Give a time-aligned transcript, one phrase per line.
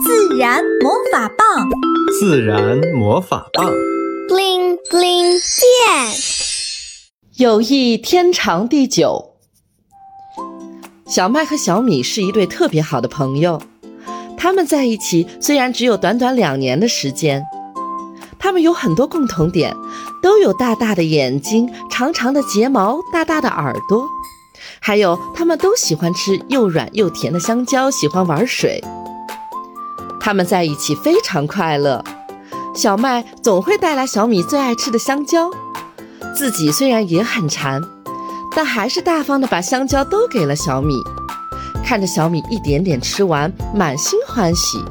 [0.00, 1.68] 自然魔法棒，
[2.20, 3.72] 自然魔法棒
[4.28, 6.14] ，bling bling 变。
[7.36, 9.34] 友谊天长地久。
[11.06, 13.60] 小麦和小米是一对特别好的朋友，
[14.36, 17.42] 他们在一起虽然只有短短两年的时间，
[18.38, 19.74] 他们有很多共同点，
[20.22, 24.06] 都有大大的眼睛、长长的睫毛、大大的耳朵，
[24.80, 28.80] 还有他们都喜欢吃又软又甜的香蕉，喜欢玩水。
[30.28, 32.04] 他们在一起非常快乐，
[32.74, 35.50] 小麦总会带来小米最爱吃的香蕉，
[36.36, 37.82] 自己虽然也很馋，
[38.54, 40.96] 但还是大方的把香蕉都给了小米。
[41.82, 44.84] 看着小米一点点吃完，满心欢喜。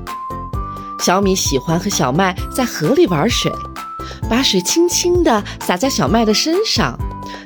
[1.02, 3.52] 小米喜欢和小麦在河里玩水，
[4.28, 6.98] 把水轻轻地洒在小麦的身上，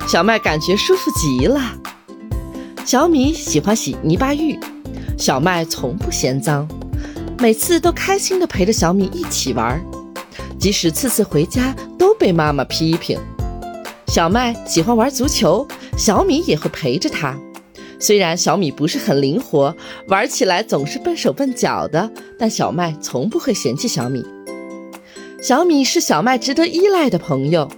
[0.08, 1.60] 小麦感觉舒服极了。
[2.86, 4.58] 小米喜欢洗泥巴浴，
[5.18, 6.66] 小麦从不嫌脏。
[7.42, 9.84] 每次都开心地陪着小米一起玩，
[10.60, 13.18] 即使次次回家都被妈妈批评。
[14.06, 15.66] 小麦喜欢玩足球，
[15.98, 17.36] 小米也会陪着他。
[17.98, 19.74] 虽然小米不是很灵活，
[20.06, 24.24] 玩起来总是笨手笨脚的，但小麦从不会嫌弃小米。
[25.42, 27.68] 小米是小麦值得依赖的朋友，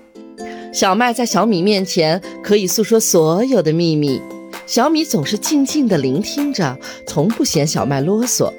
[0.74, 4.20] 小麦在小米面前可以诉说所有的秘密，
[4.66, 8.52] 小米总是静静地聆听着，从不嫌小麦啰嗦。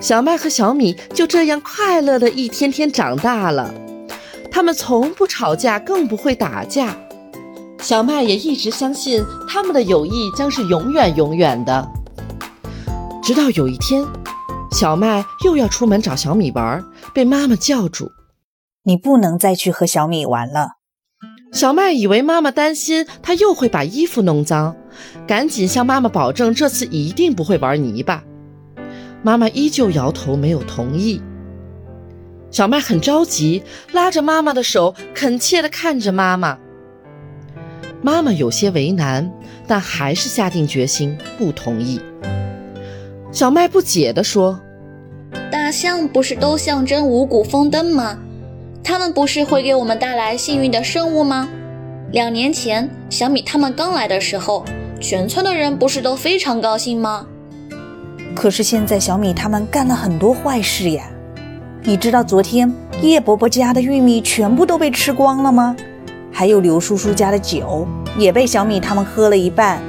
[0.00, 3.74] 小麦和小米就这样快乐的一天天长大了，
[4.50, 6.96] 他们从不吵架，更不会打架。
[7.80, 11.88] 小麦也一直相信他们的友谊将是永远永远的。
[13.22, 14.06] 直到有一天，
[14.70, 18.10] 小麦又要出门找小米玩，被妈妈叫住
[18.84, 20.68] ：“你不能再去和小米玩了。”
[21.52, 24.76] 小麦以为妈妈担心他又会把衣服弄脏，
[25.26, 28.22] 赶紧向妈妈保证这次一定不会玩泥巴。
[29.22, 31.20] 妈妈依旧摇头，没有同意。
[32.50, 36.58] 小麦很着急，拉着妈妈的手，恳切地看着妈妈。
[38.00, 39.30] 妈妈有些为难，
[39.66, 42.00] 但还是下定决心不同意。
[43.32, 44.58] 小麦不解地说
[45.50, 48.18] ：“大象不是都象征五谷丰登吗？
[48.82, 51.48] 它们不是会给我们带来幸运的生物吗？
[52.12, 54.64] 两年前小米他们刚来的时候，
[55.00, 57.26] 全村的人不是都非常高兴吗？”
[58.34, 61.04] 可是现在小米他们干了很多坏事呀！
[61.82, 62.72] 你知道昨天
[63.02, 65.74] 叶伯伯家的玉米全部都被吃光了吗？
[66.30, 67.86] 还有刘叔叔家的酒
[68.16, 69.80] 也被小米他们喝了一半。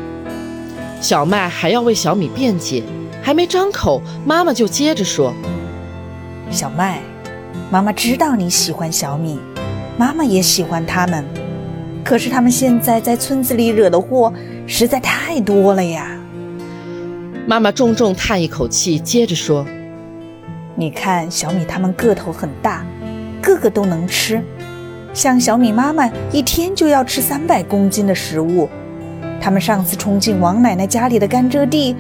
[1.00, 2.84] 小麦还要为小米辩解，
[3.22, 5.34] 还没张口，妈妈就接着说
[6.50, 7.00] ：“小麦，
[7.70, 9.40] 妈妈知道你喜欢小米，
[9.98, 11.24] 妈妈也喜欢他们，
[12.04, 14.34] 可是他们现在在村子里惹的祸
[14.66, 16.16] 实在太多了呀。”
[17.50, 19.66] 妈妈重重叹一口气，接着说
[20.78, 22.86] ：“你看，小米他们个头很大，
[23.42, 24.40] 个个都能吃。
[25.16, 28.70] 像小米妈妈一天就要吃三百公斤的食物。
[29.42, 31.96] 他们上次冲进王奶奶家里的甘蔗地，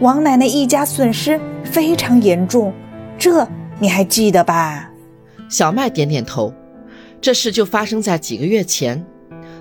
[0.00, 2.70] 王奶奶一家损失非常严重，
[3.16, 4.90] 这你还记得吧？”
[5.48, 6.52] 小麦点点头。
[7.22, 9.02] 这事就发生在几个月前。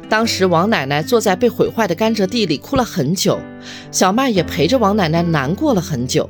[0.10, 3.40] 当时王奶奶坐在被毁坏的甘蔗地里哭了很久，
[3.92, 6.28] 小麦也陪着王奶奶难过了很久。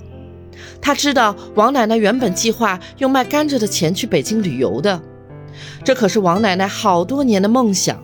[0.82, 5.02] 他知道王奶奶原本计划用卖甘蔗的钱去北京旅游的，
[5.84, 7.98] 这可是王奶奶好多年的梦想。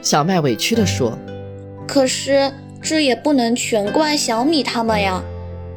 [0.00, 1.18] 小麦委屈地说
[1.88, 5.20] ：“可是这也不能全怪小米他们呀，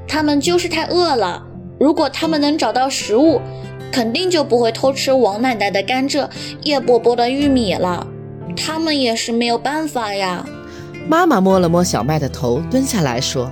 [0.07, 1.43] 他们就是太饿了。
[1.79, 3.41] 如果他们能找到食物，
[3.91, 6.29] 肯定就不会偷吃王奶奶的甘蔗、
[6.61, 8.05] 叶伯伯的玉米了。”
[8.55, 10.45] 他们也是没有办法呀。
[11.07, 13.49] 妈妈摸了摸小麦的头，蹲下来说：“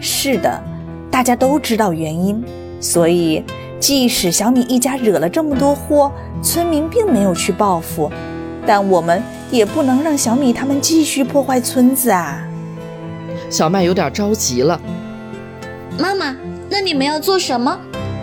[0.00, 0.62] 是的，
[1.10, 2.42] 大家都知道原因，
[2.80, 3.44] 所以
[3.78, 6.10] 即使小米一家惹了这么多祸，
[6.42, 8.10] 村民并没有去报复，
[8.66, 12.42] 但我们也不能让小米他们继续破坏村子啊。”
[13.48, 14.80] 小麦有点着急了。
[15.98, 16.34] 妈妈，
[16.68, 17.78] 那你们要做什么？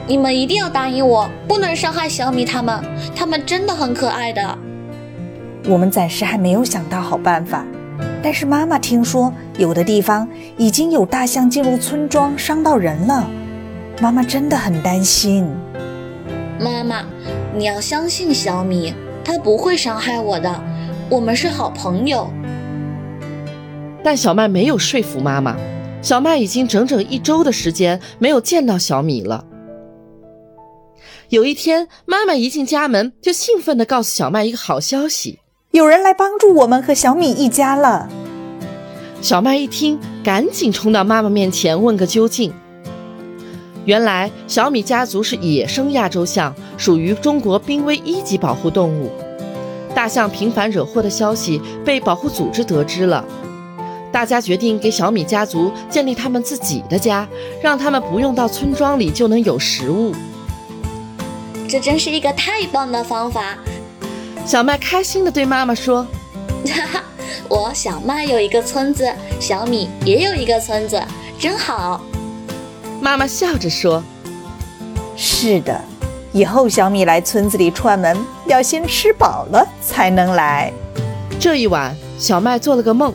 [0.07, 2.83] 你们一定要答应我，不能伤害小米他们，
[3.15, 4.57] 他们真的很可爱的。
[5.65, 7.65] 我们暂时还没有想到好办法，
[8.23, 10.27] 但是妈妈听说有的地方
[10.57, 13.29] 已经有大象进入村庄，伤到人了。
[14.01, 15.45] 妈妈真的很担心。
[16.59, 17.03] 妈妈，
[17.55, 20.63] 你要相信小米，它不会伤害我的，
[21.09, 22.29] 我们是好朋友。
[24.03, 25.55] 但小麦没有说服妈妈。
[26.01, 29.43] 小麦已经整整一周的时间没有见到小米了。
[31.27, 35.39] 有一天，妈妈一进家门就兴奋地告诉小麦一个好消息。
[35.79, 38.09] 有人来帮助我们和小米一家了。
[39.21, 42.51] 小麦一听，赶紧冲到妈妈面前问个究竟。
[43.85, 49.09] 原来小米家族是野生亚洲象，属于中国濒危一级保护动物。
[49.95, 53.23] 大象频繁惹祸的消息被保护组织得知了，
[54.11, 57.25] 大家决定给小米家族建立他们自己的家，
[57.63, 60.11] 让他们不用到村庄里就能有食物。
[61.69, 63.57] 这真是一个太棒的方法！
[64.49, 66.03] 小麦开心地对妈妈说
[66.65, 67.03] ：“哈哈，
[67.47, 69.07] 我小麦有一个村子，
[69.39, 70.99] 小米也有一个村子，
[71.37, 72.01] 真好。”
[72.99, 74.03] 妈妈笑着说
[75.15, 75.79] ：“是的，
[76.31, 78.17] 以后小米来村子里串门，
[78.47, 80.73] 要先吃饱了才能来。”
[81.39, 83.13] 这一晚，小麦做了个梦，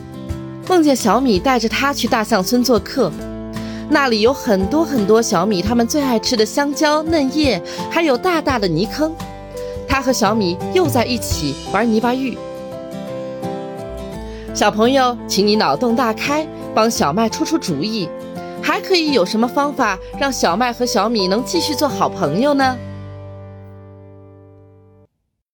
[0.69, 3.11] 梦见小米带着他去大象村做客，
[3.89, 7.61] 那里有很多很多小米他们最爱吃的香蕉、嫩叶，
[7.91, 9.13] 还有大大的泥坑。
[9.87, 12.37] 他和小米又在一起玩泥巴浴。
[14.53, 18.09] 小朋友，请你脑洞大开，帮小麦出出主意。
[18.63, 22.75] 还可以有什么方法让小麦和小米能继续做好朋友呢？